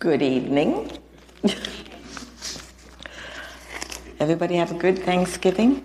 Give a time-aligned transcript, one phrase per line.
[0.00, 0.90] Good evening.
[4.18, 5.84] Everybody have a good Thanksgiving?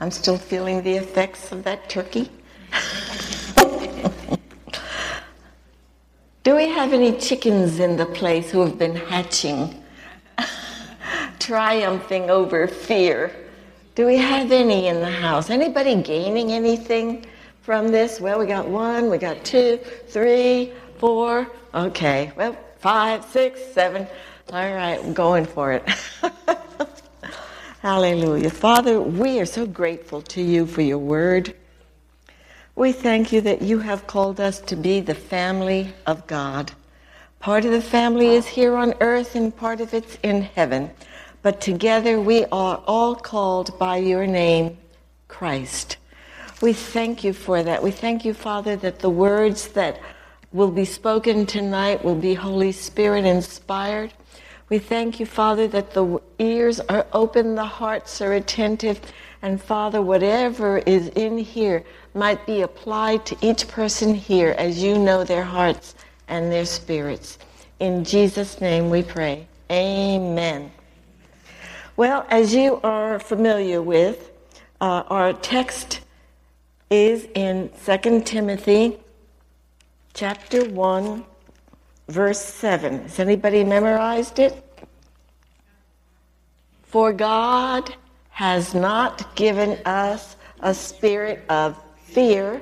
[0.00, 2.30] I'm still feeling the effects of that turkey.
[6.44, 9.84] Do we have any chickens in the place who have been hatching,
[11.38, 13.36] triumphing over fear?
[13.94, 15.50] Do we have any in the house?
[15.50, 17.26] Anybody gaining anything
[17.60, 18.18] from this?
[18.18, 21.46] Well, we got one, we got two, three, four.
[21.74, 24.06] Okay, well, five, six, seven.
[24.52, 25.88] All right, I'm going for it.
[27.82, 28.50] Hallelujah.
[28.50, 31.54] Father, we are so grateful to you for your word.
[32.74, 36.72] We thank you that you have called us to be the family of God.
[37.40, 40.90] Part of the family is here on earth and part of it's in heaven.
[41.42, 44.76] But together we are all called by your name,
[45.28, 45.96] Christ.
[46.60, 47.82] We thank you for that.
[47.82, 50.00] We thank you, Father, that the words that
[50.52, 54.12] will be spoken tonight will be Holy Spirit inspired.
[54.68, 59.00] We thank you, Father, that the ears are open, the hearts are attentive,
[59.42, 64.98] and Father, whatever is in here might be applied to each person here as you
[64.98, 65.94] know their hearts
[66.28, 67.38] and their spirits.
[67.78, 69.46] In Jesus' name we pray.
[69.70, 70.70] Amen.
[71.96, 74.30] Well, as you are familiar with,
[74.80, 76.00] uh, our text
[76.90, 78.98] is in 2 Timothy
[80.18, 81.24] chapter 1,
[82.08, 83.02] verse 7.
[83.02, 84.64] Has anybody memorized it?
[86.82, 87.94] For God
[88.30, 92.60] has not given us a spirit of fear,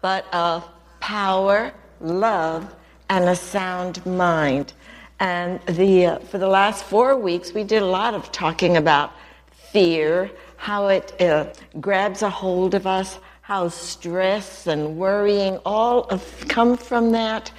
[0.00, 0.66] but of
[1.00, 2.74] power, love,
[3.10, 4.72] and a sound mind.
[5.20, 9.12] And the, uh, for the last four weeks, we did a lot of talking about
[9.50, 11.52] fear, how it uh,
[11.82, 16.04] grabs a hold of us, how stress and worrying all
[16.48, 17.52] come from that,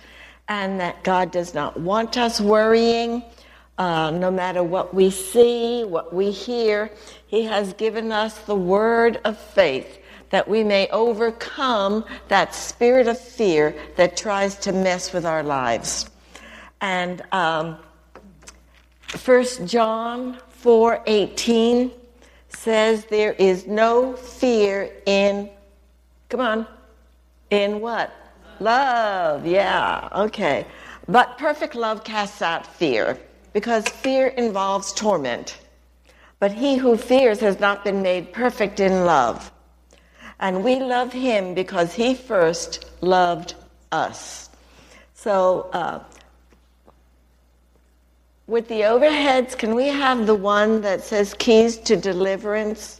[0.47, 3.21] and that God does not want us worrying.
[3.77, 6.89] Uh, no matter what we see, what we hear,
[7.27, 9.99] He has given us the word of faith
[10.31, 16.09] that we may overcome that spirit of fear that tries to mess with our lives.
[16.81, 17.77] And um,
[19.23, 21.91] 1 John 4 18
[22.49, 25.51] says, There is no fear in
[26.35, 26.67] Come on.
[27.49, 28.11] In what?
[28.59, 29.45] Love.
[29.45, 30.65] Yeah, okay.
[31.07, 33.17] But perfect love casts out fear
[33.53, 35.57] because fear involves torment.
[36.41, 39.49] But he who fears has not been made perfect in love.
[40.41, 43.55] And we love him because he first loved
[43.93, 44.49] us.
[45.13, 46.03] So, uh,
[48.45, 52.99] with the overheads, can we have the one that says keys to deliverance?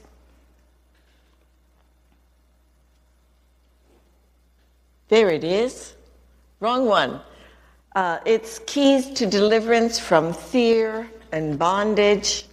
[5.08, 5.94] There it is.
[6.60, 7.22] Wrong one.
[7.96, 12.46] Uh, it's keys to deliverance from fear and bondage.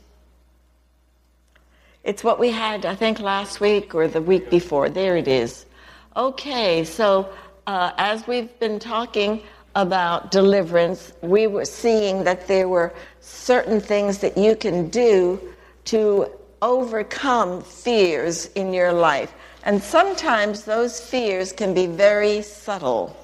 [2.05, 4.89] It's what we had, I think, last week or the week before.
[4.91, 5.67] There it is.
[6.17, 7.33] Okay, so
[7.67, 9.43] uh, as we've been talking
[9.75, 15.41] about deliverance, we were seeing that there were certain things that you can do
[15.87, 16.31] to
[16.61, 19.33] overcome fears in your life.
[19.65, 23.17] And sometimes those fears can be very subtle.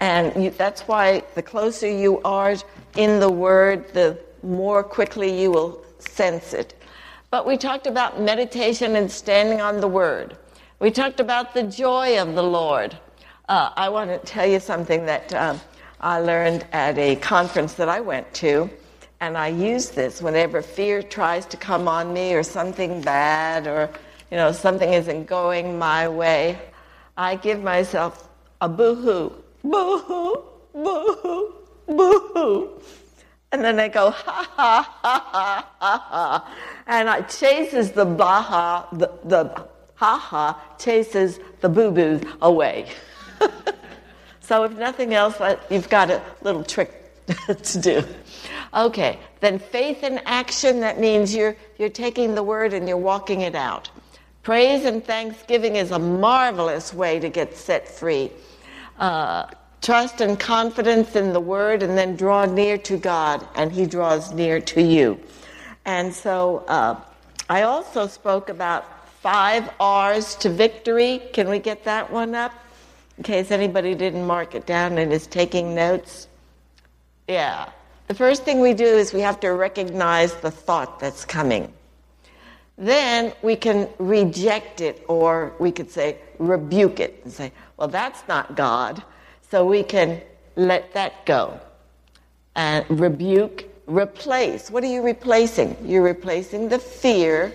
[0.00, 2.54] And you, that's why the closer you are
[2.96, 6.80] in the Word, the more quickly you will sense it.
[7.30, 10.36] But we talked about meditation and standing on the Word.
[10.78, 12.96] We talked about the joy of the Lord.
[13.48, 15.60] Uh, I want to tell you something that um,
[16.00, 18.70] I learned at a conference that I went to.
[19.20, 23.90] And I use this whenever fear tries to come on me or something bad or
[24.30, 26.58] you know, something isn't going my way,
[27.16, 28.28] I give myself
[28.60, 29.32] a boo-hoo,
[29.62, 30.42] boo-hoo,
[30.74, 31.54] boo-hoo,
[31.86, 32.80] boo-hoo.
[33.52, 36.54] And then I go, ha, ha, ha, ha, ha, ha.
[36.86, 42.86] And it chases the baha, the, the ha ha, chases the boo boos away.
[44.40, 47.26] so if nothing else, you've got a little trick
[47.62, 48.04] to do.
[48.74, 53.40] Okay, then faith in action, that means you're, you're taking the word and you're walking
[53.40, 53.88] it out.
[54.46, 58.30] Praise and thanksgiving is a marvelous way to get set free.
[58.96, 59.48] Uh,
[59.82, 64.32] trust and confidence in the word, and then draw near to God, and He draws
[64.32, 65.18] near to you.
[65.84, 66.94] And so uh,
[67.50, 71.22] I also spoke about five R's to victory.
[71.32, 72.52] Can we get that one up?
[73.18, 76.28] In case anybody didn't mark it down and is taking notes.
[77.26, 77.68] Yeah.
[78.06, 81.72] The first thing we do is we have to recognize the thought that's coming
[82.78, 88.26] then we can reject it or we could say rebuke it and say, well, that's
[88.28, 89.02] not God.
[89.50, 90.22] So we can
[90.56, 91.60] let that go.
[92.56, 94.70] and rebuke, replace.
[94.70, 95.76] What are you replacing?
[95.84, 97.54] You're replacing the fear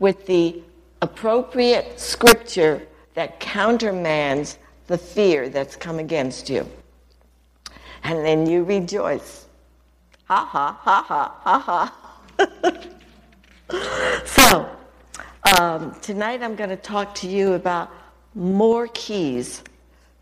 [0.00, 0.62] with the
[1.02, 2.82] appropriate scripture
[3.14, 4.58] that countermands
[4.88, 6.68] the fear that's come against you.
[8.04, 9.46] And then you rejoice.
[10.26, 11.92] Ha ha ha ha ha
[12.38, 12.78] ha.
[15.60, 17.90] um, tonight I'm going to talk to you about
[18.34, 19.62] more keys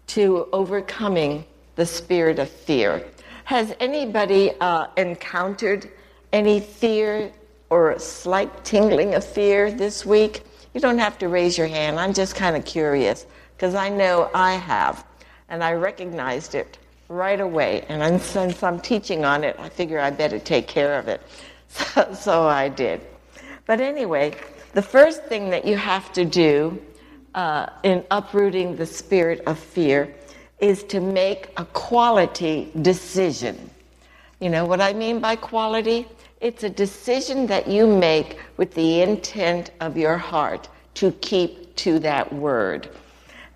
[0.08, 1.44] to overcoming
[1.76, 3.04] the spirit of fear.
[3.44, 5.90] Has anybody uh, encountered
[6.32, 7.30] any fear
[7.68, 10.42] or a slight tingling of fear this week?
[10.74, 11.98] You don't have to raise your hand.
[12.00, 13.26] I'm just kind of curious
[13.56, 15.04] because I know I have.
[15.48, 16.78] And I recognized it
[17.08, 17.84] right away.
[17.88, 21.20] And since I'm teaching on it, I figure I better take care of it.
[21.72, 23.00] So, so I did.
[23.64, 24.34] But anyway,
[24.72, 26.80] the first thing that you have to do
[27.34, 30.14] uh, in uprooting the spirit of fear
[30.58, 33.70] is to make a quality decision.
[34.40, 36.06] You know what I mean by quality?
[36.40, 41.98] It's a decision that you make with the intent of your heart to keep to
[42.00, 42.88] that word.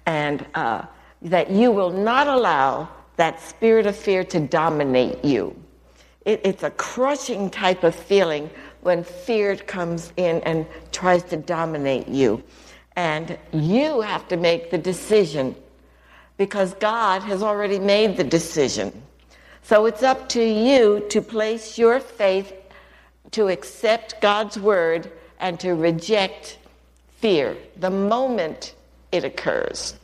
[0.06, 0.82] And uh,
[1.22, 5.56] that you will not allow that spirit of fear to dominate you.
[6.25, 8.50] It, it's a crushing type of feeling
[8.84, 12.42] when fear comes in and tries to dominate you.
[12.96, 15.56] And you have to make the decision
[16.36, 19.02] because God has already made the decision.
[19.62, 22.52] So it's up to you to place your faith
[23.31, 25.10] to accept God's word
[25.40, 26.58] and to reject
[27.19, 28.75] fear the moment
[29.10, 29.94] it occurs.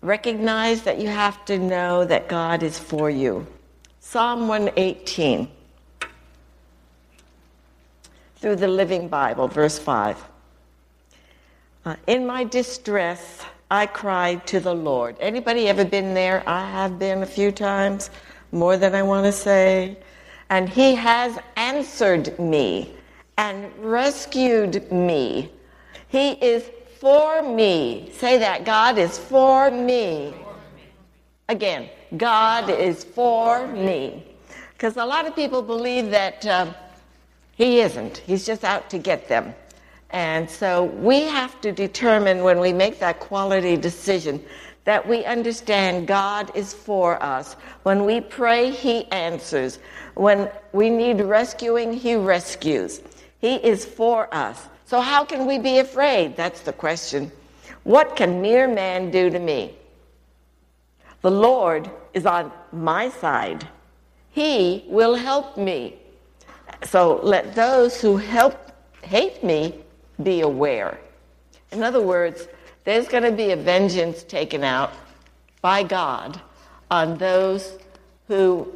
[0.00, 3.46] Recognize that you have to know that God is for you.
[4.00, 5.48] Psalm 118
[8.40, 10.16] through the Living Bible, verse 5.
[11.84, 15.16] Uh, in my distress, I cried to the Lord.
[15.20, 16.42] Anybody ever been there?
[16.46, 18.10] I have been a few times,
[18.50, 19.98] more than I want to say.
[20.48, 22.94] And he has answered me
[23.36, 25.52] and rescued me.
[26.08, 26.64] He is
[26.98, 28.10] for me.
[28.14, 28.64] Say that.
[28.64, 30.34] God is for me.
[31.48, 34.24] Again, God is for me.
[34.72, 36.74] Because a lot of people believe that um,
[37.60, 38.16] he isn't.
[38.16, 39.54] He's just out to get them.
[40.08, 44.42] And so we have to determine when we make that quality decision
[44.84, 47.56] that we understand God is for us.
[47.82, 49.78] When we pray, He answers.
[50.14, 53.02] When we need rescuing, He rescues.
[53.42, 54.66] He is for us.
[54.86, 56.38] So, how can we be afraid?
[56.38, 57.30] That's the question.
[57.82, 59.74] What can mere man do to me?
[61.20, 63.68] The Lord is on my side.
[64.30, 65.99] He will help me.
[66.84, 68.72] So, let those who help
[69.02, 69.74] hate me
[70.22, 70.98] be aware.
[71.72, 72.48] In other words,
[72.84, 74.92] there's going to be a vengeance taken out
[75.60, 76.40] by God
[76.90, 77.78] on those
[78.28, 78.72] who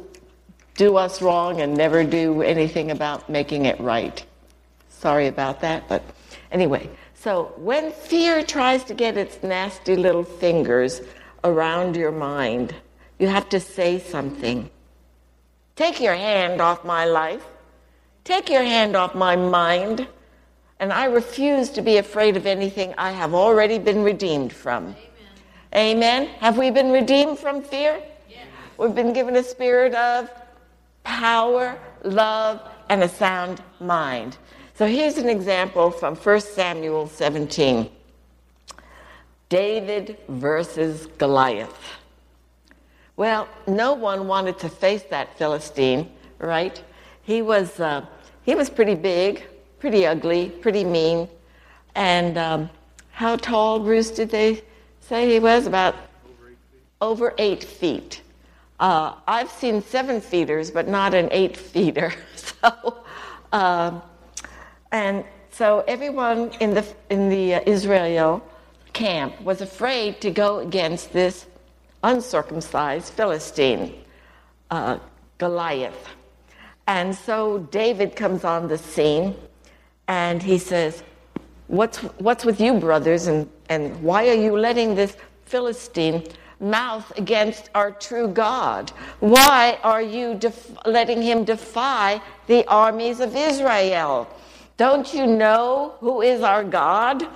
[0.75, 4.23] do us wrong and never do anything about making it right.
[4.89, 6.03] Sorry about that, but
[6.51, 6.89] anyway.
[7.15, 11.01] So when fear tries to get its nasty little fingers
[11.43, 12.75] around your mind,
[13.17, 14.69] you have to say something.
[15.75, 17.45] Take your hand off my life.
[18.25, 20.07] Take your hand off my mind.
[20.79, 24.95] And I refuse to be afraid of anything I have already been redeemed from.
[25.73, 25.97] Amen.
[25.97, 26.25] Amen.
[26.39, 28.01] Have we been redeemed from fear?
[28.27, 28.47] Yes.
[28.77, 30.29] We've been given a spirit of
[31.03, 34.37] power, love, and a sound mind.
[34.73, 37.89] So here's an example from 1 Samuel 17
[39.47, 41.79] David versus Goliath.
[43.15, 46.83] Well, no one wanted to face that Philistine, right?
[47.21, 48.05] He was, uh,
[48.45, 49.43] he was pretty big,
[49.79, 51.27] pretty ugly, pretty mean.
[51.95, 52.69] And um,
[53.11, 54.61] how tall, Bruce, did they
[55.01, 55.65] say he was?
[55.65, 55.95] About
[57.01, 58.21] over eight feet.
[58.79, 62.13] Uh, I've seen seven feeders, but not an eight feeder.
[62.35, 62.97] so,
[63.51, 64.01] um,
[64.91, 68.45] and so everyone in the in the uh, Israel
[68.93, 71.47] camp was afraid to go against this
[72.03, 73.93] uncircumcised Philistine,
[74.69, 74.99] uh,
[75.37, 76.09] Goliath.
[76.87, 79.35] And so David comes on the scene
[80.07, 81.03] and he says,
[81.67, 86.23] What's, what's with you, brothers, and, and why are you letting this Philistine
[86.59, 88.91] mouth against our true God?
[89.19, 94.27] Why are you def- letting him defy the armies of Israel?
[94.77, 97.27] Don't you know who is our God?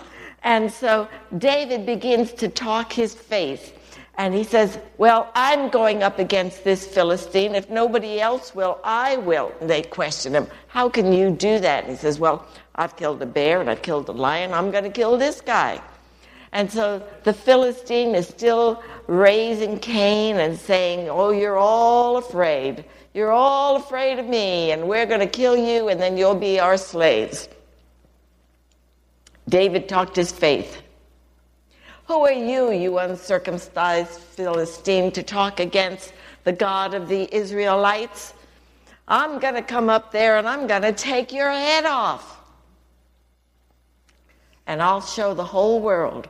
[0.44, 3.79] And so David begins to talk his faith.
[4.20, 7.56] And he says, Well, I'm going up against this Philistine.
[7.56, 9.54] If nobody else will, I will.
[9.62, 11.86] And they question him, How can you do that?
[11.86, 12.46] And he says, Well,
[12.76, 14.54] I've killed a bear and I've killed a lion.
[14.54, 15.82] I'm going to kill this guy.
[16.52, 22.84] And so the Philistine is still raising Cain and saying, Oh, you're all afraid.
[23.14, 26.60] You're all afraid of me, and we're going to kill you, and then you'll be
[26.60, 27.48] our slaves.
[29.48, 30.84] David talked his faith.
[32.10, 36.12] Who are you, you uncircumcised Philistine, to talk against
[36.44, 38.34] the God of the Israelites?
[39.08, 42.42] I'm going to come up there and I'm going to take your head off.
[44.66, 46.28] And I'll show the whole world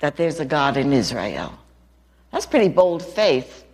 [0.00, 1.58] that there's a God in Israel.
[2.30, 3.64] That's pretty bold faith.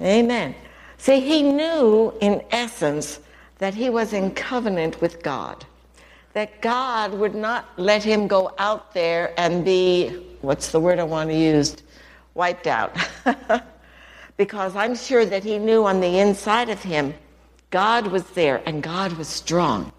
[0.00, 0.24] Amen.
[0.24, 0.54] Amen.
[0.98, 3.20] See, he knew in essence
[3.58, 5.64] that he was in covenant with God,
[6.32, 10.08] that God would not let him go out there and be,
[10.40, 11.76] what's the word I want to use?
[12.34, 12.96] Wiped out.
[14.36, 17.14] because I'm sure that he knew on the inside of him,
[17.70, 19.92] God was there and God was strong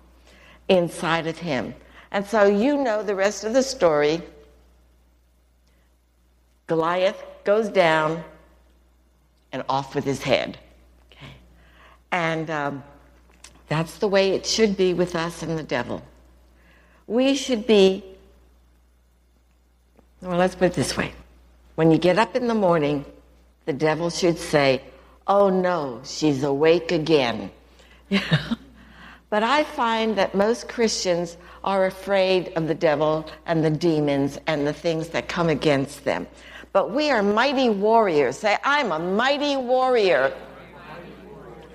[0.69, 1.73] inside of him.
[2.11, 4.21] And so you know the rest of the story.
[6.67, 8.23] Goliath goes down
[9.51, 10.57] and off with his head.
[11.11, 11.33] Okay.
[12.11, 12.83] And um,
[13.67, 16.01] that's the way it should be with us and the devil.
[17.07, 18.03] We should be,
[20.21, 21.13] well, let's put it this way.
[21.75, 23.05] When you get up in the morning,
[23.65, 24.81] the devil should say,
[25.25, 27.49] Oh no, she's awake again.
[29.29, 34.67] but I find that most Christians are afraid of the devil and the demons and
[34.67, 36.27] the things that come against them.
[36.73, 38.37] But we are mighty warriors.
[38.37, 40.33] Say, I'm a mighty warrior.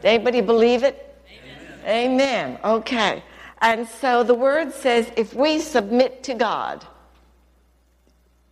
[0.05, 1.17] Anybody believe it?
[1.87, 2.11] Amen.
[2.21, 2.59] Amen.
[2.65, 3.23] Okay.
[3.61, 6.87] And so the word says if we submit to God,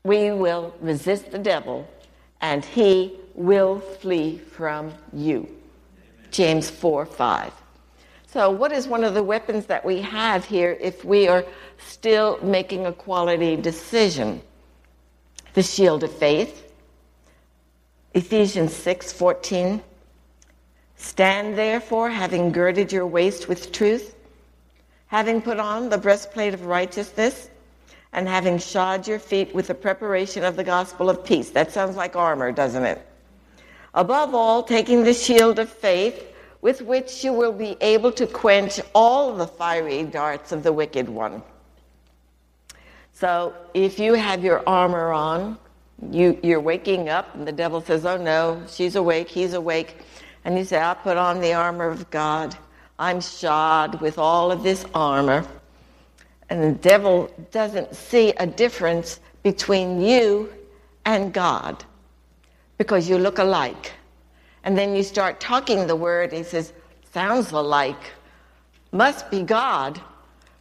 [0.05, 1.89] we will resist the devil
[2.41, 5.49] and he will flee from you.
[6.31, 7.53] James 4 5.
[8.27, 11.45] So, what is one of the weapons that we have here if we are
[11.79, 14.43] still making a quality decision?
[15.55, 16.65] The shield of faith.
[18.15, 19.83] Ephesians 6 14
[20.97, 24.16] Stand therefore, having girded your waist with truth,
[25.09, 27.51] having put on the breastplate of righteousness,
[28.13, 31.51] and having shod your feet with the preparation of the gospel of peace.
[31.51, 33.07] That sounds like armor, doesn't it?
[33.95, 36.33] Above all, taking the shield of faith,
[36.63, 41.09] with which you will be able to quench all the fiery darts of the wicked
[41.09, 41.43] one.
[43.13, 45.59] So, if you have your armor on,
[46.11, 49.97] you, you're waking up, and the devil says, Oh no, she's awake, he's awake
[50.47, 52.57] and you say, I put on the armor of God.
[52.99, 55.47] I'm shod with all of this armor.
[56.49, 60.53] And the devil doesn't see a difference between you
[61.05, 61.85] and God
[62.79, 63.93] because you look alike.
[64.65, 66.73] And then you start talking the word, he says,
[67.13, 68.13] sounds alike.
[68.93, 70.01] Must be God.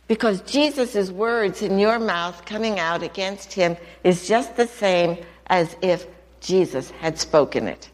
[0.07, 5.75] Because Jesus' words in your mouth coming out against him is just the same as
[5.81, 6.05] if
[6.41, 7.89] Jesus had spoken it.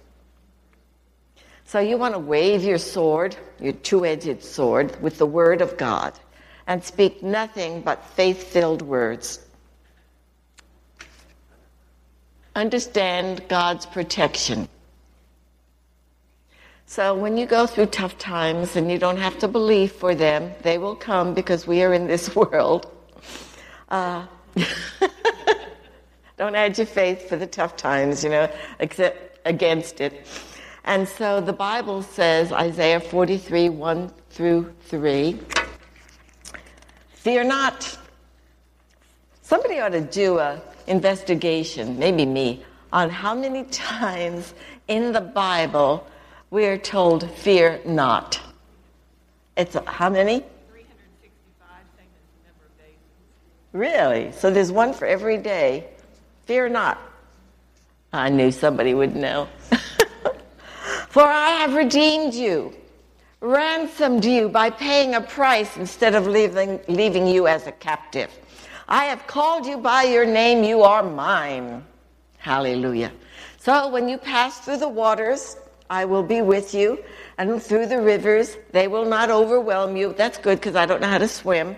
[1.71, 5.77] So you want to wave your sword, your two edged sword, with the word of
[5.77, 6.11] God
[6.67, 9.39] and speak nothing but faith filled words.
[12.57, 14.67] Understand God's protection.
[16.87, 20.51] So when you go through tough times and you don't have to believe for them,
[20.63, 22.91] they will come because we are in this world.
[23.87, 24.25] Uh,
[26.37, 30.27] don't add your faith for the tough times, you know, except against it.
[30.83, 35.39] And so the Bible says, Isaiah 43, 1 through 3,
[37.13, 37.97] fear not.
[39.41, 44.53] Somebody ought to do an investigation, maybe me, on how many times
[44.88, 46.07] in the Bible
[46.50, 48.39] we are told, fear not.
[49.55, 50.39] It's a, how many?
[50.71, 52.97] 365, same as the number of days.
[53.71, 54.31] Really?
[54.31, 55.88] So there's one for every day.
[56.45, 57.00] Fear not.
[58.11, 59.47] I knew somebody would know.
[61.12, 62.74] For I have redeemed you,
[63.41, 68.32] ransomed you by paying a price instead of leaving, leaving you as a captive.
[68.88, 71.84] I have called you by your name, you are mine.
[72.38, 73.12] Hallelujah.
[73.58, 75.58] So when you pass through the waters,
[75.89, 77.03] I will be with you,
[77.38, 80.13] and through the rivers, they will not overwhelm you.
[80.13, 81.75] That's good because I don't know how to swim.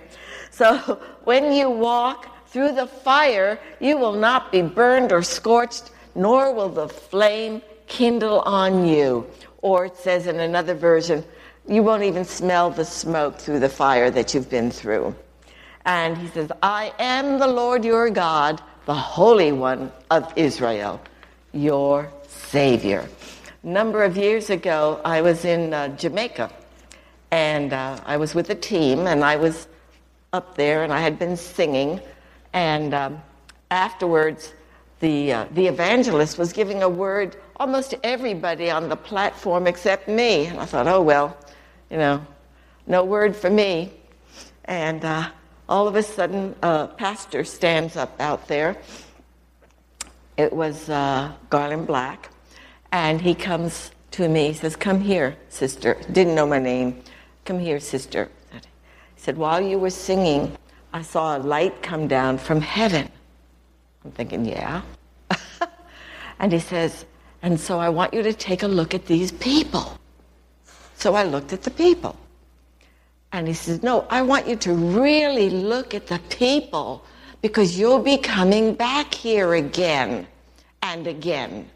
[0.52, 0.78] So
[1.24, 6.70] when you walk through the fire, you will not be burned or scorched, nor will
[6.70, 9.25] the flame kindle on you.
[9.62, 11.23] Or it says in another version,
[11.67, 15.15] you won't even smell the smoke through the fire that you've been through.
[15.85, 21.00] And he says, I am the Lord your God, the Holy One of Israel,
[21.53, 23.07] your Savior.
[23.63, 26.51] A number of years ago, I was in uh, Jamaica,
[27.31, 29.67] and uh, I was with a team, and I was
[30.33, 32.01] up there, and I had been singing,
[32.53, 33.21] and um,
[33.71, 34.53] afterwards,
[35.03, 40.07] the, uh, the evangelist was giving a word almost to everybody on the platform except
[40.07, 40.45] me.
[40.45, 41.38] And I thought, oh, well,
[41.91, 42.25] you know,
[42.88, 43.91] no word for me.
[44.63, 45.29] And uh,
[45.67, 48.77] all of a sudden, a pastor stands up out there.
[50.38, 52.29] It was uh, Garland Black.
[52.93, 54.48] And he comes to me.
[54.48, 55.98] He says, Come here, sister.
[56.13, 57.03] Didn't know my name.
[57.43, 58.29] Come here, sister.
[58.53, 58.60] He
[59.17, 60.55] said, While you were singing,
[60.93, 63.12] I saw a light come down from heaven.
[64.03, 64.81] I'm thinking, Yeah.
[66.39, 67.05] and he says,
[67.41, 69.98] And so I want you to take a look at these people.
[70.95, 72.15] So I looked at the people.
[73.31, 77.03] And he says, No, I want you to really look at the people
[77.41, 80.27] because you'll be coming back here again
[80.81, 81.69] and again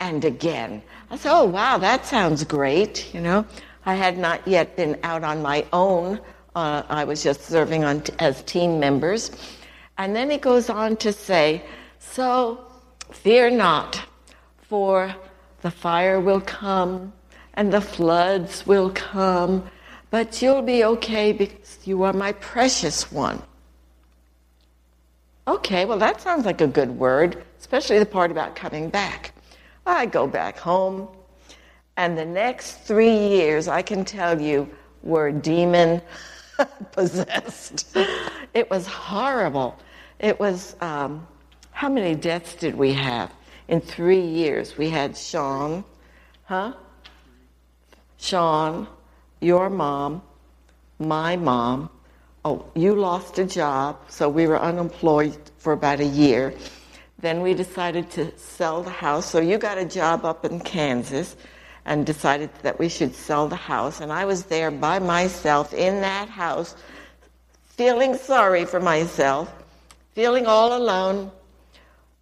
[0.00, 0.82] and again.
[1.10, 3.12] I said, Oh, wow, that sounds great.
[3.14, 3.46] You know,
[3.86, 6.20] I had not yet been out on my own.
[6.54, 9.30] Uh, I was just serving on t- as team members.
[9.98, 11.62] And then he goes on to say,
[11.98, 12.64] So
[13.10, 14.00] fear not,
[14.62, 15.14] for
[15.62, 17.12] the fire will come
[17.54, 19.68] and the floods will come,
[20.10, 23.42] but you'll be okay because you are my precious one.
[25.48, 29.32] Okay, well, that sounds like a good word, especially the part about coming back.
[29.86, 31.08] I go back home,
[31.96, 34.68] and the next three years, I can tell you,
[35.02, 36.00] were demon
[36.92, 37.96] possessed.
[38.54, 39.78] It was horrible.
[40.18, 41.26] It was, um,
[41.70, 43.32] how many deaths did we have
[43.68, 44.76] in three years?
[44.76, 45.84] We had Sean,
[46.44, 46.72] huh?
[48.16, 48.88] Sean,
[49.40, 50.22] your mom,
[50.98, 51.90] my mom.
[52.44, 56.54] Oh, you lost a job, so we were unemployed for about a year.
[57.20, 59.26] Then we decided to sell the house.
[59.26, 61.36] So you got a job up in Kansas
[61.84, 64.00] and decided that we should sell the house.
[64.00, 66.76] And I was there by myself in that house,
[67.68, 69.52] feeling sorry for myself,
[70.18, 71.30] feeling all alone,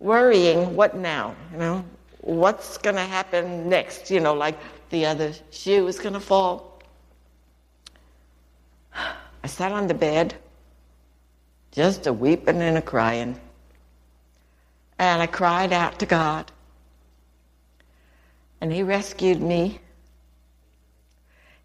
[0.00, 1.34] worrying, what now?
[1.50, 1.84] You know,
[2.20, 4.10] what's going to happen next?
[4.10, 4.58] You know, like
[4.90, 6.82] the other shoe is going to fall.
[8.94, 10.34] I sat on the bed,
[11.72, 13.40] just a weeping and a crying.
[14.98, 16.52] And I cried out to God.
[18.60, 19.80] And He rescued me.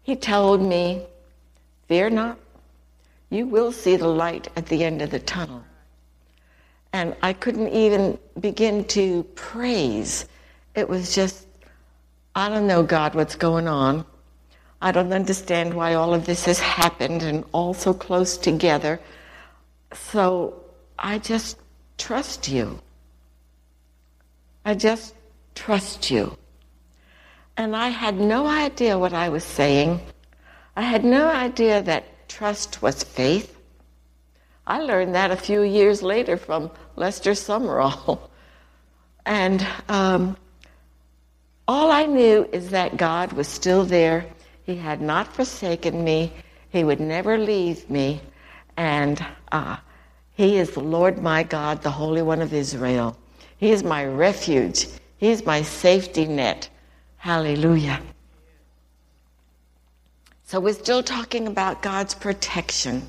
[0.02, 1.02] He told me,
[1.88, 2.38] Fear not,
[3.28, 5.62] you will see the light at the end of the tunnel.
[6.92, 10.26] And I couldn't even begin to praise.
[10.74, 11.46] It was just,
[12.34, 14.04] I don't know, God, what's going on.
[14.80, 19.00] I don't understand why all of this has happened and all so close together.
[19.94, 20.62] So
[20.98, 21.58] I just
[21.98, 22.80] trust you.
[24.64, 25.14] I just
[25.54, 26.36] trust you.
[27.56, 30.00] And I had no idea what I was saying.
[30.74, 33.51] I had no idea that trust was faith.
[34.66, 38.20] I learned that a few years later from Lester Sumrall.
[39.26, 40.36] and um,
[41.66, 44.24] all I knew is that God was still there.
[44.64, 46.32] He had not forsaken me.
[46.70, 48.20] He would never leave me.
[48.76, 49.76] And uh,
[50.34, 53.16] He is the Lord my God, the Holy One of Israel.
[53.56, 54.86] He is my refuge.
[55.16, 56.68] He is my safety net.
[57.16, 58.00] Hallelujah.
[60.44, 63.08] So we're still talking about God's protection.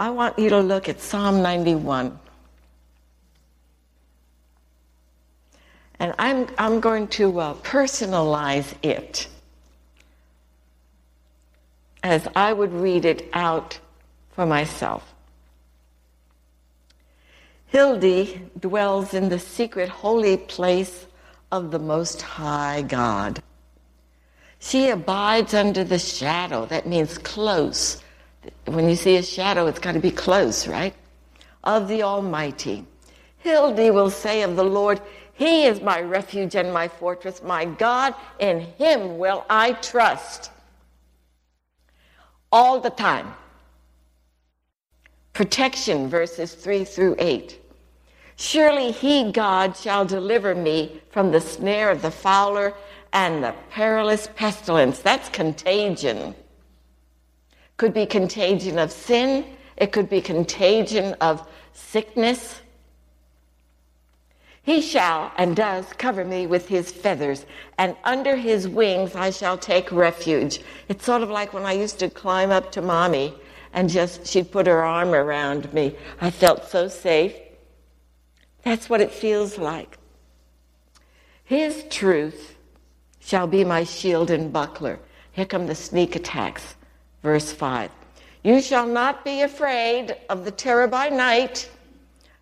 [0.00, 2.18] I want you to look at Psalm 91.
[5.98, 9.28] And I'm, I'm going to uh, personalize it
[12.02, 13.78] as I would read it out
[14.30, 15.12] for myself.
[17.66, 21.04] Hildy dwells in the secret holy place
[21.52, 23.42] of the Most High God.
[24.60, 26.64] She abides under the shadow.
[26.64, 28.02] That means close.
[28.66, 30.94] When you see a shadow, it's got to be close, right?
[31.64, 32.86] Of the Almighty.
[33.38, 35.00] Hildy will say of the Lord,
[35.34, 40.50] He is my refuge and my fortress, my God, in Him will I trust.
[42.52, 43.34] All the time.
[45.32, 47.58] Protection, verses 3 through 8.
[48.36, 52.72] Surely he, God, shall deliver me from the snare of the fowler
[53.12, 55.00] and the perilous pestilence.
[55.00, 56.34] That's contagion.
[57.80, 59.42] Could be contagion of sin,
[59.78, 62.60] it could be contagion of sickness.
[64.62, 67.46] He shall and does cover me with his feathers,
[67.78, 70.60] and under his wings I shall take refuge.
[70.90, 73.32] It's sort of like when I used to climb up to mommy
[73.72, 75.96] and just she'd put her arm around me.
[76.20, 77.34] I felt so safe.
[78.62, 79.96] That's what it feels like.
[81.44, 82.58] His truth
[83.20, 84.98] shall be my shield and buckler.
[85.32, 86.74] Here come the sneak attacks.
[87.22, 87.90] Verse 5.
[88.42, 91.70] You shall not be afraid of the terror by night,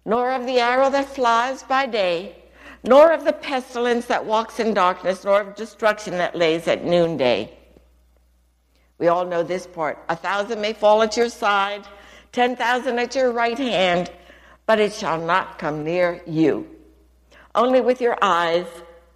[0.04, 2.36] nor of the arrow that flies by day,
[2.84, 7.52] nor of the pestilence that walks in darkness, nor of destruction that lays at noonday.
[8.98, 9.98] We all know this part.
[10.08, 11.86] A thousand may fall at your side,
[12.32, 14.10] ten thousand at your right hand,
[14.66, 16.68] but it shall not come near you.
[17.54, 18.66] Only with your eyes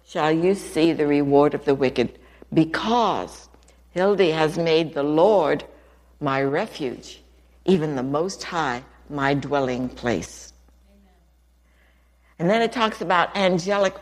[0.05, 2.19] shall you see the reward of the wicked,
[2.53, 3.47] because
[3.93, 5.63] Hildy has made the Lord
[6.19, 7.21] my refuge,
[7.65, 10.51] even the Most High my dwelling place.
[10.89, 11.13] Amen.
[12.39, 13.93] And then it talks about angelic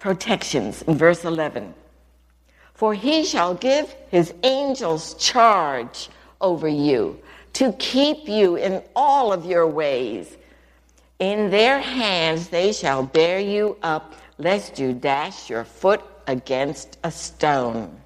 [0.00, 1.72] protections in verse 11.
[2.74, 6.08] For he shall give his angels charge
[6.40, 7.20] over you
[7.54, 10.36] to keep you in all of your ways.
[11.18, 17.10] In their hands they shall bear you up, lest you dash your foot against a
[17.10, 18.00] stone.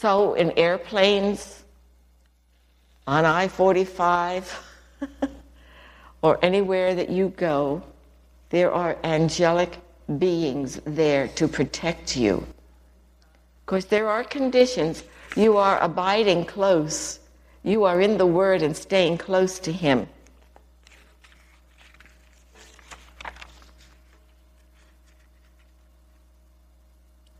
[0.00, 1.62] So, in airplanes,
[3.06, 4.66] on I 45,
[6.22, 7.82] or anywhere that you go,
[8.48, 9.76] there are angelic
[10.18, 12.46] beings there to protect you.
[13.66, 15.04] Because there are conditions.
[15.36, 17.20] You are abiding close.
[17.62, 20.08] You are in the Word and staying close to Him.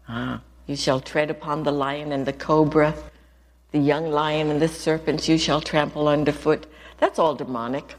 [0.06, 2.94] Ah, you shall tread upon the lion and the cobra,
[3.72, 6.64] the young lion and the serpents you shall trample underfoot.
[6.98, 7.96] That's all demonic.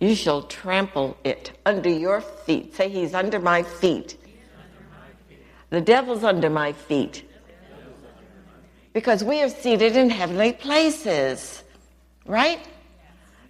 [0.00, 2.74] You shall trample it under your feet.
[2.74, 4.16] Say, He's under my feet.
[5.68, 7.30] The devil's under my feet.
[8.94, 11.62] Because we are seated in heavenly places,
[12.24, 12.66] right?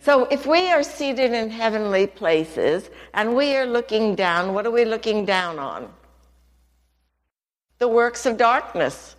[0.01, 4.73] So if we are seated in heavenly places and we are looking down, what are
[4.73, 5.89] we looking down on?
[7.85, 9.14] The works of darkness.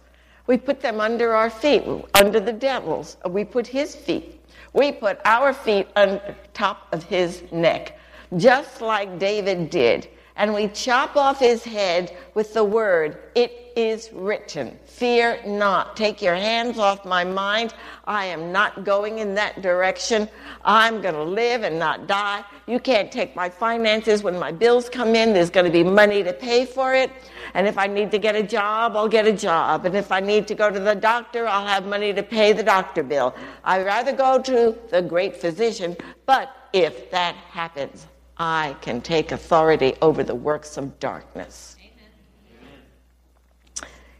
[0.48, 1.84] We put them under our feet,
[2.16, 3.16] under the devil's.
[3.30, 4.42] We put his feet.
[4.74, 6.20] We put our feet on
[6.56, 7.96] top of his neck,
[8.38, 10.10] just like David did.
[10.36, 14.78] And we chop off his head with the word, It is written.
[14.86, 15.98] Fear not.
[15.98, 17.74] Take your hands off my mind.
[18.06, 20.30] I am not going in that direction.
[20.64, 22.44] I'm going to live and not die.
[22.68, 25.34] You can't take my finances when my bills come in.
[25.34, 27.12] There's going to be money to pay for it.
[27.54, 29.86] And if I need to get a job, I'll get a job.
[29.86, 32.64] And if I need to go to the doctor, I'll have money to pay the
[32.64, 33.36] doctor bill.
[33.64, 35.98] I'd rather go to the great physician.
[36.26, 38.08] But if that happens,
[38.38, 41.76] I can take authority over the works of darkness.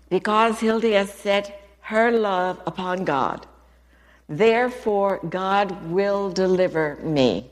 [0.10, 3.46] Because Hildy has set her love upon God,
[4.28, 7.50] therefore God will deliver me.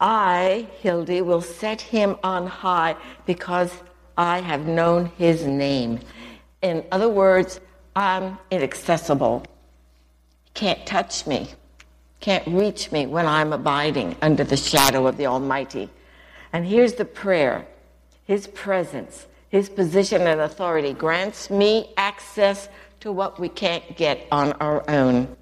[0.00, 3.72] I, Hildy, will set him on high because
[4.18, 6.00] I have known his name.
[6.62, 7.60] In other words,
[7.96, 9.44] I'm inaccessible.
[10.52, 11.48] Can't touch me,
[12.20, 15.90] can't reach me when I'm abiding under the shadow of the Almighty.
[16.52, 17.66] And here's the prayer
[18.24, 24.50] His presence, His position and authority grants me access to what we can't get on
[24.54, 25.36] our own.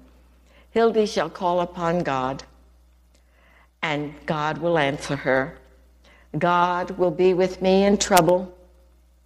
[0.69, 2.43] Hildy shall call upon God,
[3.81, 5.57] and God will answer her.
[6.37, 8.55] God will be with me in trouble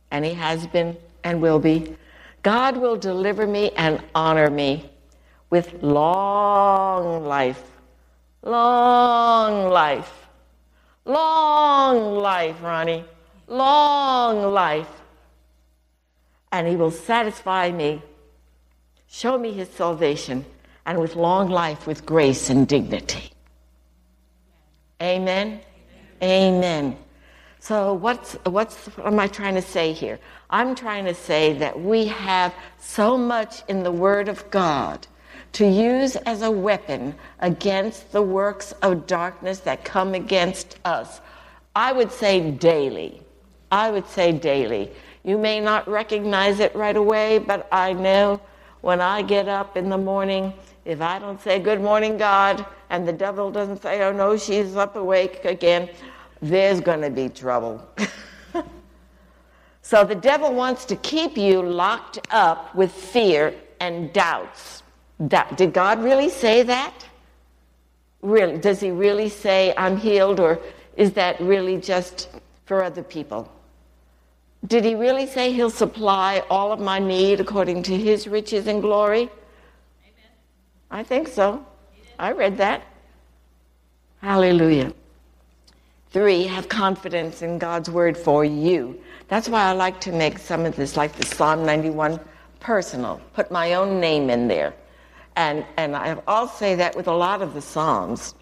[0.10, 1.98] and He has been and will be.
[2.42, 4.90] God will deliver me and honor me
[5.50, 7.62] with long life.
[8.42, 10.30] Long life.
[11.04, 13.04] Long life, Ronnie.
[13.48, 14.90] Long life.
[16.52, 18.02] And He will satisfy me,
[19.08, 20.46] show me His salvation,
[20.86, 23.32] and with long life, with grace and dignity.
[25.02, 25.62] Amen.
[26.22, 26.64] Amen.
[26.64, 26.98] Amen.
[27.60, 30.20] So, what's, what's, what am I trying to say here?
[30.50, 35.06] I'm trying to say that we have so much in the Word of God
[35.54, 41.20] to use as a weapon against the works of darkness that come against us.
[41.76, 43.22] I would say daily.
[43.72, 44.92] I would say daily.
[45.24, 48.40] You may not recognize it right away, but I know
[48.82, 50.54] when I get up in the morning,
[50.86, 54.76] if I don't say, Good morning, God, and the devil doesn't say, Oh no, she's
[54.76, 55.90] up awake again,
[56.42, 57.86] there's going to be trouble.
[59.82, 64.84] so the devil wants to keep you locked up with fear and doubts.
[65.20, 66.94] That, Did God really say that?
[68.22, 68.58] Really?
[68.58, 70.60] Does he really say I'm healed, or
[70.96, 72.30] is that really just
[72.66, 73.52] for other people?
[74.66, 78.82] Did he really say he'll supply all of my need according to his riches and
[78.82, 79.22] glory?
[79.22, 79.32] Amen.
[80.90, 81.66] I think so.
[82.18, 82.84] I read that.
[84.22, 84.94] Hallelujah.
[86.10, 89.00] Three, have confidence in God's word for you.
[89.28, 92.20] That's why I like to make some of this, like the Psalm 91,
[92.60, 93.22] personal.
[93.34, 94.74] Put my own name in there.
[95.36, 98.34] And, and I, I'll say that with a lot of the Psalms.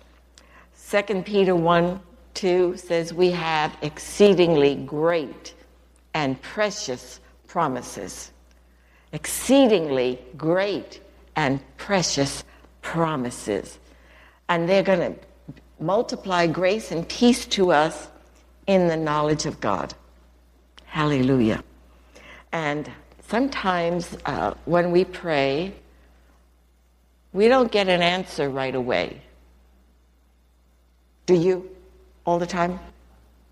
[0.89, 1.99] 2 Peter 1
[2.35, 5.55] 2 says, We have exceedingly great
[6.15, 8.31] and precious promises.
[9.11, 11.01] Exceedingly great
[11.35, 12.43] and precious
[12.81, 13.77] promises.
[14.49, 15.19] And they're going to
[15.79, 18.07] multiply grace and peace to us
[18.65, 19.93] in the knowledge of God.
[20.85, 21.63] Hallelujah.
[22.51, 22.89] And
[23.27, 25.73] sometimes uh, when we pray,
[27.33, 29.21] we don't get an answer right away.
[31.25, 31.69] Do you?
[32.25, 32.79] All the time?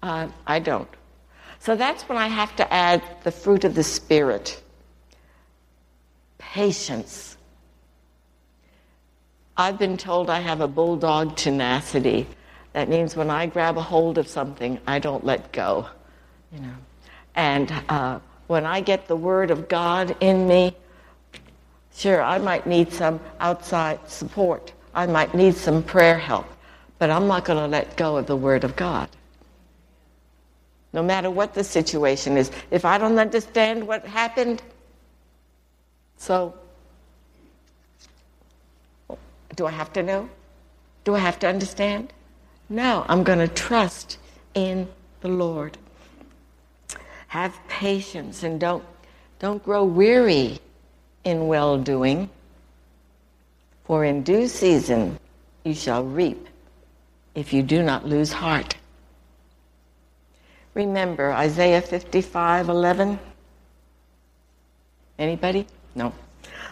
[0.02, 0.88] Uh, I don't.
[1.64, 4.62] So that's when I have to add the fruit of the Spirit
[6.38, 7.38] patience.
[9.56, 12.28] I've been told I have a bulldog tenacity.
[12.74, 15.88] That means when I grab a hold of something, I don't let go.
[16.52, 16.76] You know,
[17.34, 20.76] and uh, when I get the Word of God in me,
[21.96, 24.74] sure, I might need some outside support.
[24.94, 26.46] I might need some prayer help,
[27.00, 29.08] but I'm not going to let go of the Word of God.
[30.94, 34.62] No matter what the situation is, if I don't understand what happened,
[36.18, 36.54] so
[39.56, 40.30] do I have to know?
[41.04, 42.14] Do I have to understand?
[42.70, 44.20] No, I'm going to trust
[44.54, 44.88] in
[45.22, 45.78] the Lord.
[47.28, 48.84] Have patience and don't,
[49.40, 50.60] don't grow weary
[51.24, 52.30] in well doing,
[53.86, 55.18] for in due season
[55.64, 56.48] you shall reap
[57.34, 58.76] if you do not lose heart.
[60.74, 63.20] Remember Isaiah 55 11?
[65.20, 65.68] Anybody?
[65.96, 66.14] No.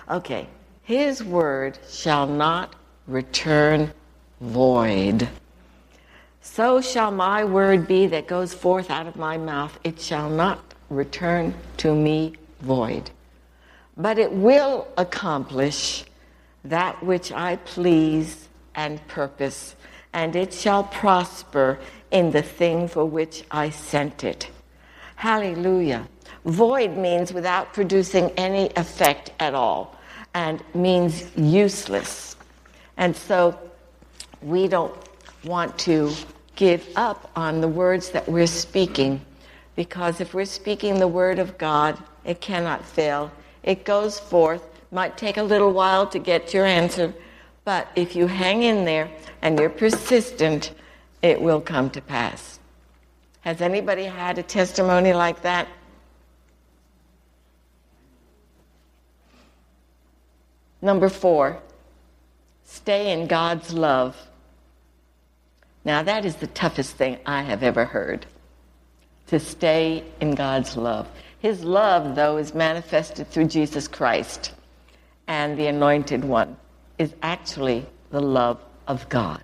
[0.09, 0.47] Okay.
[0.83, 2.75] His word shall not
[3.07, 3.93] return
[4.39, 5.29] void.
[6.41, 9.79] So shall my word be that goes forth out of my mouth.
[9.83, 13.11] It shall not return to me void,
[13.95, 16.03] but it will accomplish
[16.63, 19.75] that which I please and purpose,
[20.13, 21.79] and it shall prosper
[22.11, 24.49] in the thing for which I sent it.
[25.15, 26.07] Hallelujah.
[26.45, 29.95] Void means without producing any effect at all
[30.33, 32.35] and means useless.
[32.97, 33.57] And so
[34.41, 34.93] we don't
[35.43, 36.11] want to
[36.55, 39.21] give up on the words that we're speaking
[39.75, 43.31] because if we're speaking the word of God, it cannot fail.
[43.63, 44.67] It goes forth.
[44.91, 47.13] Might take a little while to get your answer,
[47.63, 49.09] but if you hang in there
[49.41, 50.73] and you're persistent,
[51.21, 52.59] it will come to pass.
[53.41, 55.67] Has anybody had a testimony like that?
[60.81, 61.59] Number four,
[62.63, 64.17] stay in God's love.
[65.85, 68.25] Now, that is the toughest thing I have ever heard
[69.27, 71.07] to stay in God's love.
[71.39, 74.53] His love, though, is manifested through Jesus Christ,
[75.27, 76.57] and the Anointed One
[77.01, 79.41] is actually the love of God.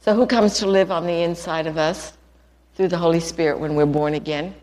[0.00, 2.12] So, who comes to live on the inside of us
[2.74, 4.54] through the Holy Spirit when we're born again?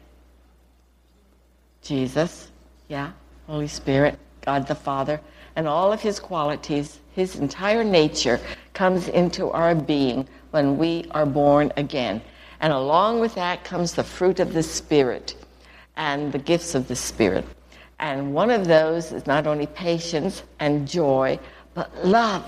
[1.81, 2.51] Jesus,
[2.89, 3.13] yeah,
[3.47, 5.21] Holy Spirit, God the Father,
[5.55, 8.39] and all of His qualities, His entire nature
[8.73, 12.21] comes into our being when we are born again.
[12.59, 15.35] And along with that comes the fruit of the Spirit
[15.95, 17.45] and the gifts of the Spirit.
[17.99, 21.39] And one of those is not only patience and joy,
[21.79, 22.43] but love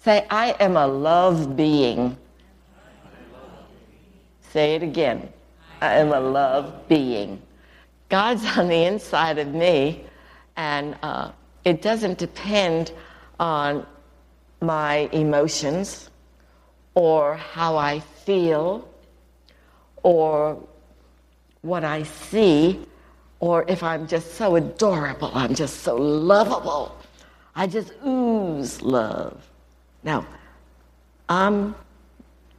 [0.00, 2.16] Say, I am a love being.
[4.52, 5.28] Say it again.
[5.80, 7.42] I am a love being.
[8.08, 10.04] God's on the inside of me,
[10.56, 11.32] and uh,
[11.64, 12.92] it doesn't depend
[13.40, 13.84] on
[14.60, 16.10] my emotions
[16.94, 18.88] or how I feel
[20.04, 20.56] or
[21.62, 22.86] what I see
[23.40, 26.96] or if I'm just so adorable, I'm just so lovable.
[27.56, 29.34] I just ooze love.
[30.04, 30.26] Now,
[31.26, 31.74] I'm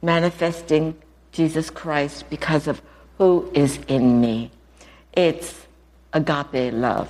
[0.02, 0.96] manifesting
[1.30, 2.82] Jesus Christ because of
[3.16, 4.50] who is in me.
[5.12, 5.66] It's
[6.12, 7.08] agape love.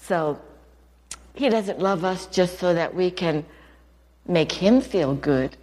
[0.00, 0.40] So,
[1.34, 3.44] he doesn't love us just so that we can
[4.26, 5.56] make him feel good.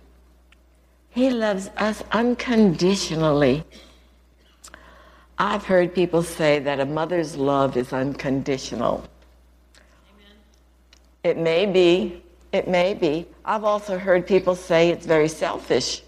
[1.12, 3.64] He loves us unconditionally.
[5.38, 9.06] I've heard people say that a mother's love is unconditional.
[11.24, 13.28] It may be, it may be.
[13.46, 16.02] I've also heard people say it's very selfish.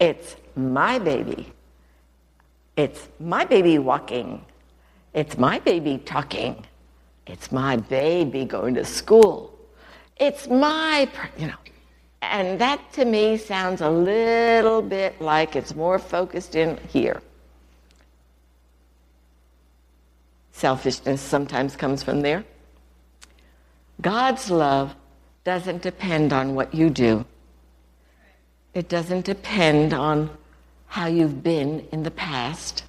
[0.00, 1.52] It's my baby.
[2.76, 4.44] It's my baby walking.
[5.14, 6.64] It's my baby talking.
[7.26, 9.56] It's my baby going to school.
[10.16, 11.54] It's my, you know.
[12.22, 17.20] And that to me sounds a little bit like it's more focused in here.
[20.52, 22.44] Selfishness sometimes comes from there.
[24.02, 24.94] God's love
[25.44, 27.24] doesn't depend on what you do.
[28.74, 30.30] It doesn't depend on
[30.86, 32.84] how you've been in the past.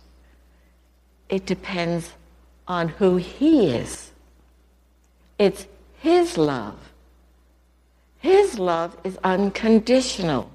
[1.29, 2.11] It depends
[2.67, 4.11] on who He is.
[5.37, 5.67] It's
[5.99, 6.79] His love.
[8.19, 10.49] His love is unconditional.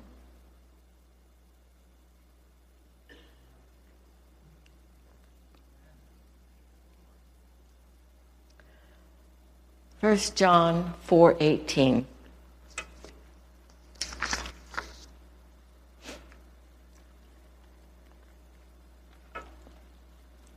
[10.01, 12.05] First John 4:18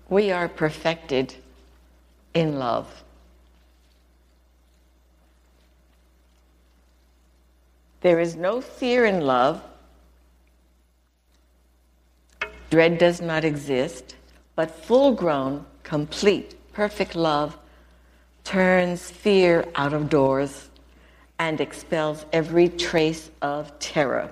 [0.10, 1.34] We are perfected
[2.36, 3.04] in love.
[8.02, 9.64] There is no fear in love.
[12.70, 14.16] Dread does not exist,
[14.56, 17.58] but full grown, complete, perfect love
[18.44, 20.70] turns fear out of doors
[21.40, 24.32] and expels every trace of terror.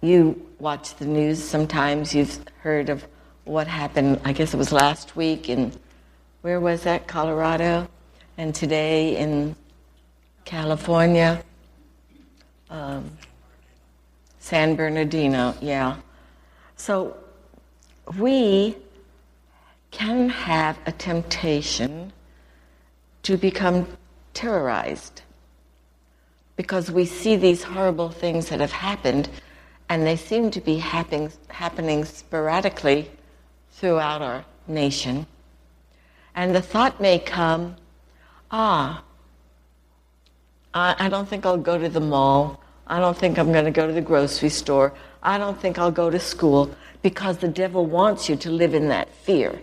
[0.00, 3.04] You watch the news sometimes, you've heard of
[3.44, 5.72] what happened, I guess it was last week in,
[6.42, 7.88] where was that, Colorado?
[8.36, 9.56] And today in
[10.44, 11.42] California,
[12.70, 13.10] um,
[14.38, 15.96] San Bernardino, yeah.
[16.76, 17.16] So
[18.18, 18.76] we
[19.90, 22.12] can have a temptation
[23.22, 23.86] to become
[24.34, 25.22] terrorized
[26.56, 29.28] because we see these horrible things that have happened
[29.88, 33.10] and they seem to be happening, happening sporadically
[33.70, 35.26] throughout our nation.
[36.34, 37.76] And the thought may come,
[38.50, 39.02] ah,
[40.74, 42.60] I don't think I'll go to the mall.
[42.86, 44.92] I don't think I'm going to go to the grocery store.
[45.22, 46.70] I don't think I'll go to school
[47.02, 49.60] because the devil wants you to live in that fear.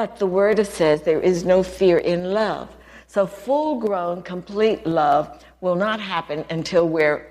[0.00, 2.74] But the word says there is no fear in love.
[3.06, 7.26] So full grown, complete love will not happen until we're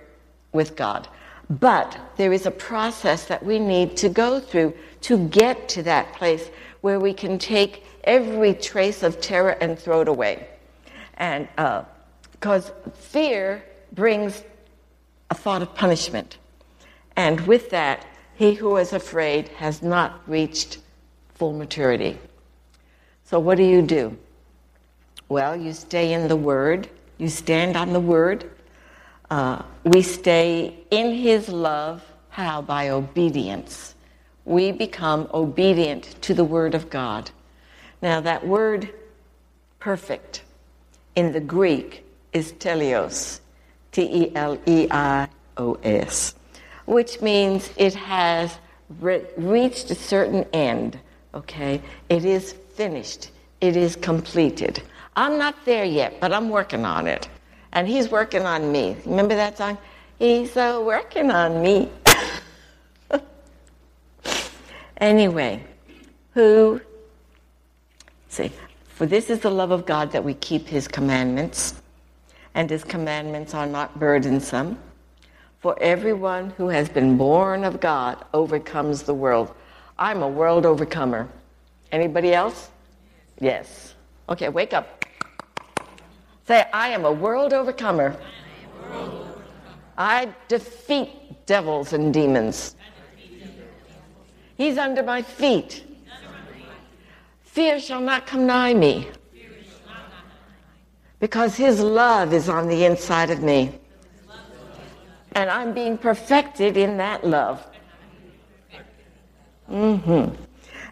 [0.52, 1.08] with God.
[1.50, 6.14] But there is a process that we need to go through to get to that
[6.14, 6.52] place
[6.82, 10.48] where we can take every trace of terror and throw it away.
[11.18, 11.48] And
[12.34, 14.44] because uh, fear brings
[15.32, 16.38] a thought of punishment.
[17.16, 18.06] And with that,
[18.36, 20.78] he who is afraid has not reached
[21.34, 22.20] full maturity.
[23.30, 24.18] So, what do you do?
[25.28, 26.90] Well, you stay in the Word,
[27.20, 28.50] you stand on the Word,
[29.30, 32.02] uh, we stay in His love.
[32.30, 32.64] How?
[32.64, 33.94] By obedience.
[34.46, 37.30] We become obedient to the Word of God.
[38.02, 38.90] Now, that word
[39.78, 40.42] perfect
[41.16, 43.42] in the Greek is teleos,
[43.92, 46.34] T E L E I O S,
[46.88, 48.58] which means it has
[49.00, 51.00] re- reached a certain end,
[51.34, 51.82] okay?
[52.10, 54.82] It is finished, it is completed.
[55.16, 57.28] I'm not there yet, but I'm working on it
[57.74, 58.96] and he's working on me.
[59.06, 59.78] Remember that song?
[60.18, 61.90] He's uh, working on me.
[64.98, 65.64] anyway,
[66.34, 66.82] who,
[68.28, 68.52] see,
[68.88, 71.76] for this is the love of God that we keep his commandments,
[72.56, 74.78] and his commandments are not burdensome.
[75.60, 79.54] For everyone who has been born of God overcomes the world.
[80.00, 81.28] I'm a world overcomer.
[81.92, 82.70] Anybody else?
[83.42, 83.96] Yes.
[84.30, 85.06] Okay, wake up.
[86.48, 88.16] Say, I am a world overcomer.
[89.98, 92.76] I defeat devils and demons.
[94.56, 95.84] He's under my feet.
[97.44, 99.10] Fear shall not come nigh me.
[101.20, 103.78] Because his love is on the inside of me.
[105.34, 107.69] And I'm being perfected in that love.
[109.70, 110.36] Mm-hmm.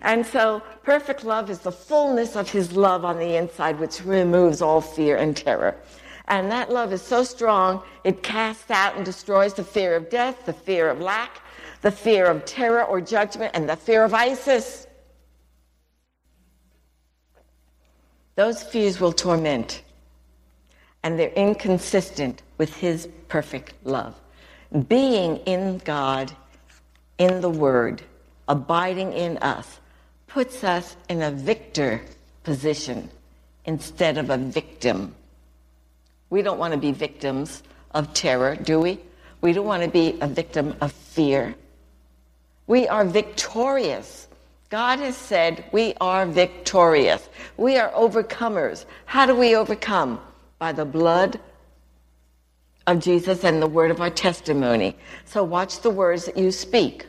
[0.01, 4.61] And so perfect love is the fullness of his love on the inside, which removes
[4.61, 5.75] all fear and terror.
[6.27, 10.45] And that love is so strong, it casts out and destroys the fear of death,
[10.45, 11.41] the fear of lack,
[11.81, 14.87] the fear of terror or judgment, and the fear of ISIS.
[18.35, 19.81] Those fears will torment,
[21.01, 24.13] and they're inconsistent with his perfect love.
[24.87, 26.31] Being in God,
[27.17, 28.03] in the Word,
[28.47, 29.79] abiding in us,
[30.27, 32.01] puts us in a victor
[32.43, 33.09] position
[33.65, 35.13] instead of a victim.
[36.29, 38.99] We don't want to be victims of terror, do we?
[39.41, 41.55] We don't want to be a victim of fear.
[42.65, 44.27] We are victorious.
[44.69, 47.27] God has said we are victorious.
[47.55, 48.85] We are overcomers.
[49.05, 50.19] How do we overcome?
[50.59, 51.39] By the blood
[52.87, 54.97] of Jesus and the word of our testimony.
[55.25, 57.05] So watch the words that you speak.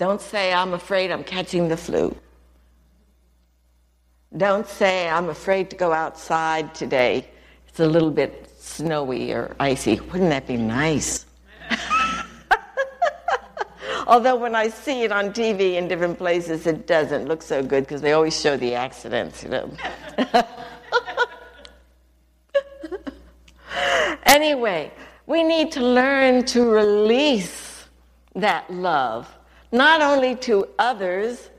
[0.00, 2.16] Don't say, I'm afraid I'm catching the flu.
[4.34, 7.28] Don't say, I'm afraid to go outside today.
[7.68, 10.00] It's a little bit snowy or icy.
[10.00, 11.26] Wouldn't that be nice?
[14.06, 17.84] Although when I see it on TV in different places, it doesn't look so good
[17.84, 19.70] because they always show the accidents, you know.
[24.24, 24.90] anyway,
[25.26, 27.84] we need to learn to release
[28.34, 29.28] that love,
[29.72, 31.50] not only to others,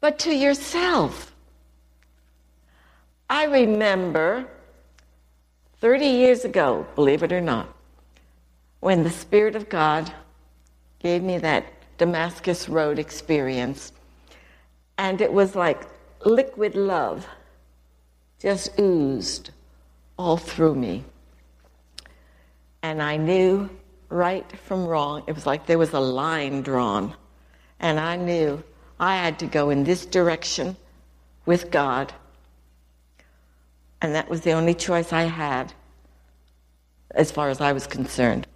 [0.00, 1.34] but to yourself.
[3.28, 4.46] I remember
[5.80, 7.74] 30 years ago, believe it or not,
[8.80, 10.12] when the Spirit of God
[10.98, 11.64] gave me that
[11.98, 13.92] Damascus Road experience.
[14.98, 15.82] And it was like
[16.24, 17.26] liquid love
[18.38, 19.50] just oozed
[20.18, 21.04] all through me.
[22.82, 23.68] And I knew
[24.10, 25.22] right from wrong.
[25.26, 27.14] It was like there was a line drawn.
[27.78, 28.62] And I knew
[28.98, 30.76] I had to go in this direction
[31.46, 32.12] with God.
[34.02, 35.72] And that was the only choice I had
[37.12, 38.46] as far as I was concerned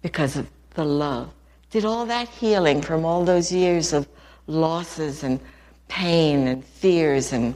[0.00, 1.32] because of the love
[1.70, 4.08] did all that healing from all those years of
[4.46, 5.40] losses and
[5.88, 7.54] pain and fears and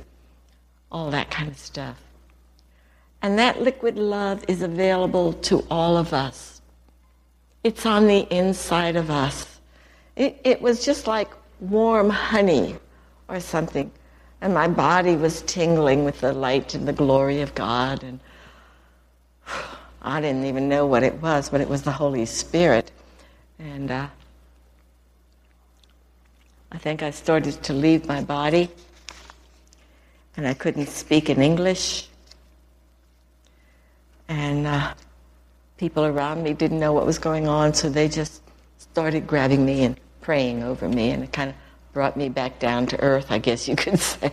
[0.91, 2.01] all that kind of stuff.
[3.23, 6.54] And that liquid love is available to all of us.
[7.65, 9.59] It's on the inside of us.
[10.17, 12.77] It, it was just like warm honey
[13.29, 13.91] or something.
[14.43, 18.05] And my body was tingling with the light and the glory of God.
[18.05, 18.21] And
[20.03, 22.93] I didn't even know what it was, but it was the Holy Spirit.
[23.59, 24.09] And uh,
[26.71, 28.69] I think I started to leave my body,
[30.37, 32.09] and I couldn't speak in English.
[34.29, 34.93] And uh,
[35.77, 38.43] people around me didn't know what was going on, so they just
[38.79, 41.57] started grabbing me and praying over me, and it kind of
[41.93, 44.33] brought me back down to earth, I guess you could say.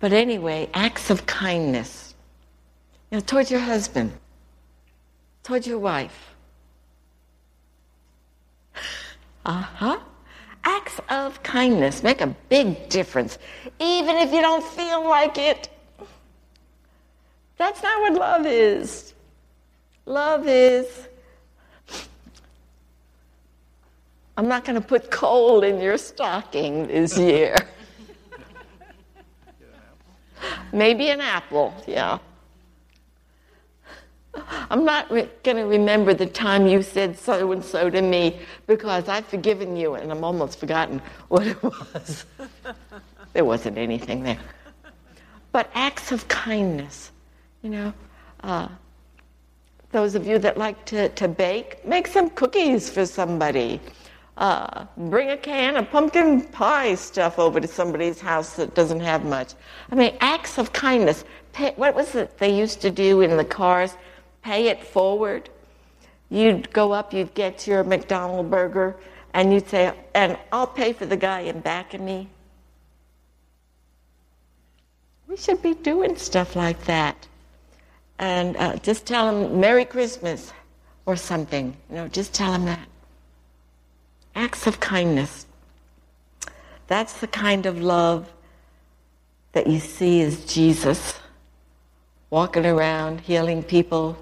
[0.00, 2.14] but anyway, acts of kindness,
[3.10, 4.12] you know, towards your husband,
[5.42, 6.34] towards your wife
[9.46, 9.98] uh huh.
[10.66, 13.38] Acts of kindness make a big difference,
[13.78, 15.68] even if you don't feel like it.
[17.58, 19.12] That's not what love is.
[20.06, 21.08] Love is,
[24.36, 27.56] I'm not going to put coal in your stocking this year.
[30.72, 32.18] Maybe an apple, yeah.
[34.68, 38.40] I'm not re- going to remember the time you said so and so to me
[38.66, 42.26] because I've forgiven you and I'm almost forgotten what it was.
[43.32, 44.38] there wasn't anything there.
[45.52, 47.12] But acts of kindness,
[47.62, 47.94] you know.
[48.42, 48.68] Uh,
[49.94, 53.80] those of you that like to, to bake, make some cookies for somebody.
[54.36, 59.24] Uh, bring a can of pumpkin pie stuff over to somebody's house that doesn't have
[59.24, 59.54] much.
[59.90, 61.24] I mean, acts of kindness.
[61.52, 63.96] Pay, what was it they used to do in the cars?
[64.44, 65.48] pay it forward.
[66.30, 68.96] You'd go up, you'd get your McDonald burger,
[69.32, 72.28] and you'd say, and I'll pay for the guy in back of me.
[75.26, 77.26] We should be doing stuff like that.
[78.18, 80.52] And uh, just tell him Merry Christmas
[81.06, 81.76] or something.
[81.90, 82.88] You know, just tell him that.
[84.34, 85.46] Acts of kindness.
[86.86, 88.30] That's the kind of love
[89.52, 91.14] that you see as Jesus
[92.30, 94.18] walking around, healing people,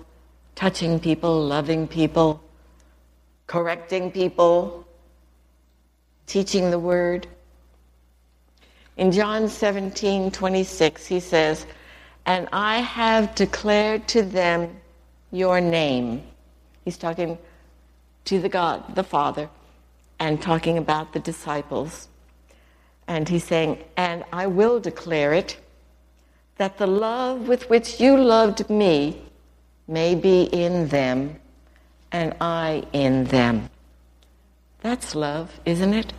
[0.54, 2.42] touching people, loving people,
[3.46, 4.86] correcting people,
[6.26, 7.26] teaching the word.
[8.96, 11.66] In John 17, 26, he says,
[12.26, 14.76] And I have declared to them
[15.30, 16.22] your name.
[16.84, 17.38] He's talking
[18.26, 19.48] to the God, the Father,
[20.18, 22.08] and talking about the disciples.
[23.08, 25.58] And he's saying, And I will declare it,
[26.56, 29.22] that the love with which you loved me
[29.88, 31.36] may be in them
[32.12, 33.68] and I in them.
[34.80, 36.12] That's love, isn't it?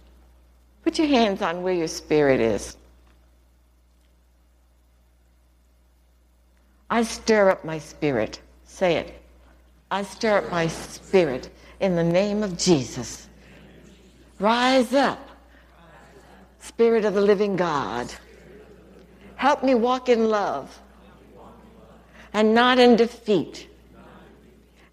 [0.84, 2.76] Put your hands on where your spirit is.
[6.94, 8.40] I stir up my spirit.
[8.66, 9.20] Say it.
[9.90, 13.28] I stir up my spirit in the name of Jesus.
[14.38, 15.28] Rise up,
[16.60, 18.14] Spirit of the living God.
[19.38, 20.80] Help me walk in love
[22.32, 23.68] and not in defeat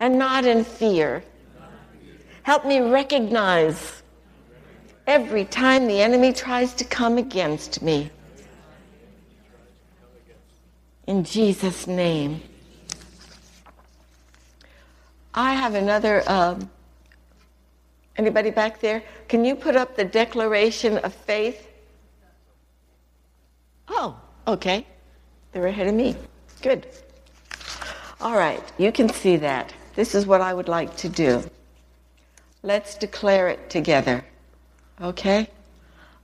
[0.01, 1.23] and not in fear.
[2.45, 4.03] Help me recognize
[5.07, 8.11] every time the enemy tries to come against me.
[11.11, 12.41] In Jesus' name.
[15.35, 16.23] I have another.
[16.29, 16.71] Um,
[18.17, 19.03] anybody back there?
[19.27, 21.67] Can you put up the declaration of faith?
[23.89, 24.87] Oh, okay.
[25.51, 26.15] They're ahead of me.
[26.63, 26.87] Good.
[28.21, 29.75] All right, you can see that.
[29.97, 31.43] This is what I would like to do.
[32.63, 34.25] Let's declare it together.
[35.03, 35.49] Okay?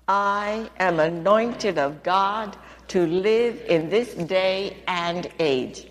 [0.07, 2.57] I am anointed of God
[2.89, 5.87] to live in this day and age.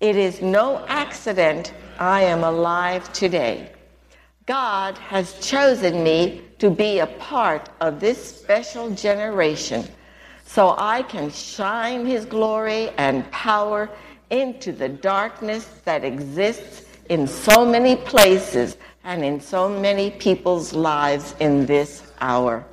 [0.00, 3.72] It is no accident I am alive today.
[4.46, 9.84] God has chosen me to be a part of this special generation
[10.44, 13.90] so I can shine his glory and power
[14.30, 21.34] into the darkness that exists in so many places and in so many people's lives
[21.40, 22.64] in this hour.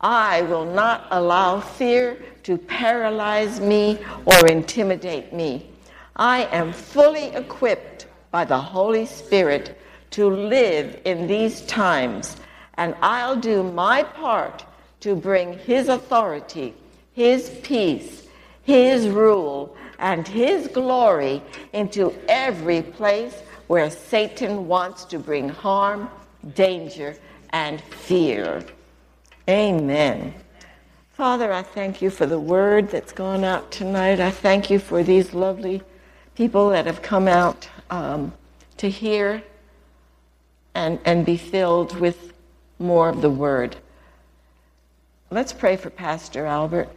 [0.00, 5.70] I will not allow fear to paralyze me or intimidate me.
[6.16, 9.78] I am fully equipped by the Holy Spirit
[10.10, 12.36] to live in these times,
[12.74, 14.64] and I'll do my part
[15.00, 16.74] to bring His authority,
[17.14, 18.26] His peace,
[18.62, 21.42] His rule, and His glory
[21.72, 26.10] into every place where Satan wants to bring harm,
[26.54, 27.16] danger,
[27.50, 28.62] and fear.
[29.48, 30.34] Amen.
[31.16, 34.18] Father, I thank you for the word that's gone out tonight.
[34.18, 35.80] I thank you for these lovely
[36.34, 38.32] people that have come out um,
[38.78, 39.40] to hear
[40.74, 42.32] and, and be filled with
[42.80, 43.76] more of the word.
[45.30, 46.88] Let's pray for Pastor Albert.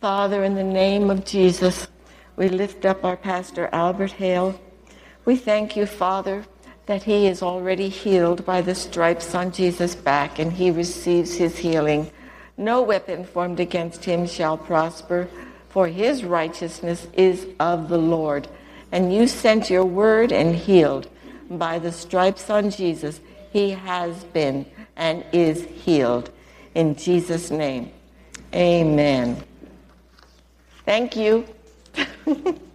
[0.00, 1.86] Father, in the name of Jesus,
[2.34, 4.60] we lift up our Pastor Albert Hale.
[5.24, 6.46] We thank you, Father,
[6.86, 11.58] that he is already healed by the stripes on Jesus' back and he receives his
[11.58, 12.10] healing.
[12.56, 15.28] No weapon formed against him shall prosper,
[15.68, 18.48] for his righteousness is of the Lord.
[18.92, 21.08] And you sent your word and healed.
[21.50, 23.20] By the stripes on Jesus,
[23.52, 26.30] he has been and is healed.
[26.74, 27.90] In Jesus' name,
[28.54, 29.42] amen.
[30.84, 31.44] Thank you.